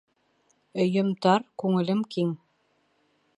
[0.85, 2.33] Өйөм тар, күңелем киң.